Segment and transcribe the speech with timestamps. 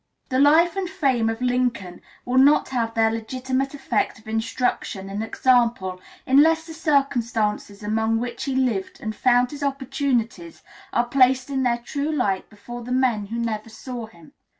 [0.29, 5.23] The life and fame of Lincoln will not have their legitimate effect of instruction and
[5.23, 11.61] example unless the circumstances among which he lived and found his opportunities are placed in
[11.61, 14.33] their true light before the men who never saw him.